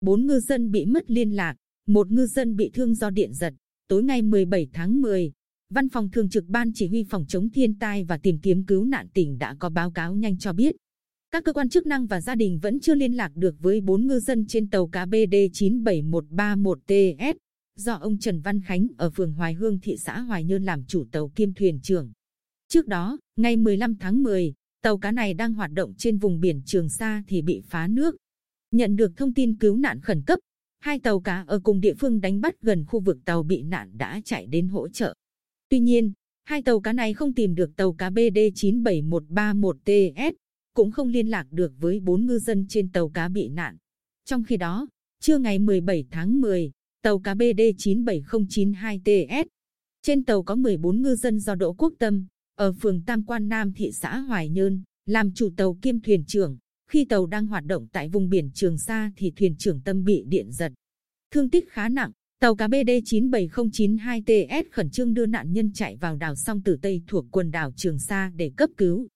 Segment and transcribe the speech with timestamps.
[0.00, 1.56] bốn ngư dân bị mất liên lạc,
[1.86, 3.54] một ngư dân bị thương do điện giật.
[3.88, 5.32] Tối ngày 17 tháng 10,
[5.70, 8.84] Văn phòng Thường trực Ban Chỉ huy Phòng chống thiên tai và tìm kiếm cứu
[8.84, 10.76] nạn tỉnh đã có báo cáo nhanh cho biết.
[11.30, 14.06] Các cơ quan chức năng và gia đình vẫn chưa liên lạc được với bốn
[14.06, 17.34] ngư dân trên tàu cá BD 97131TS
[17.76, 21.04] do ông Trần Văn Khánh ở phường Hoài Hương thị xã Hoài Nhơn làm chủ
[21.12, 22.12] tàu kiêm thuyền trưởng.
[22.68, 26.62] Trước đó, ngày 15 tháng 10, tàu cá này đang hoạt động trên vùng biển
[26.66, 28.16] Trường Sa thì bị phá nước.
[28.70, 30.38] Nhận được thông tin cứu nạn khẩn cấp,
[30.80, 33.90] hai tàu cá ở cùng địa phương đánh bắt gần khu vực tàu bị nạn
[33.98, 35.14] đã chạy đến hỗ trợ.
[35.68, 36.12] Tuy nhiên,
[36.44, 40.32] hai tàu cá này không tìm được tàu cá BD 97131TS,
[40.74, 43.76] cũng không liên lạc được với bốn ngư dân trên tàu cá bị nạn.
[44.24, 44.88] Trong khi đó,
[45.20, 46.70] trưa ngày 17 tháng 10,
[47.02, 49.44] tàu cá BD 97092TS.
[50.02, 53.72] Trên tàu có 14 ngư dân do Đỗ Quốc Tâm, ở phường Tam Quan Nam
[53.72, 56.58] thị xã Hoài Nhơn, làm chủ tàu kiêm thuyền trưởng.
[56.88, 60.24] Khi tàu đang hoạt động tại vùng biển Trường Sa thì thuyền trưởng Tâm bị
[60.26, 60.72] điện giật.
[61.30, 66.16] Thương tích khá nặng, tàu cá BD 97092TS khẩn trương đưa nạn nhân chạy vào
[66.16, 69.08] đảo song tử Tây thuộc quần đảo Trường Sa để cấp cứu.